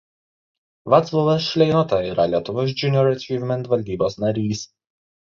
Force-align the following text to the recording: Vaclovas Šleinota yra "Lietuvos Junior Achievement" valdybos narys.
Vaclovas 0.93 1.49
Šleinota 1.49 1.99
yra 2.13 2.25
"Lietuvos 2.31 2.73
Junior 2.81 3.09
Achievement" 3.11 3.67
valdybos 3.75 4.17
narys. 4.25 4.65